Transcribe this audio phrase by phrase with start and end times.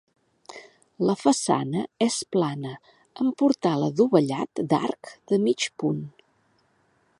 [1.09, 2.71] La façana és plana
[3.25, 6.05] amb portal adovellat d'arc de mig punt.